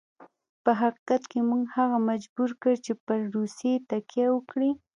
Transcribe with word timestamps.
په 0.63 0.71
حقیقت 0.81 1.23
کې 1.31 1.39
موږ 1.49 1.63
هغه 1.77 1.97
مجبور 2.09 2.49
کړ 2.61 2.73
چې 2.85 2.93
پر 3.05 3.19
روسیې 3.35 3.73
تکیه 3.89 4.27
وکړي. 4.33 4.71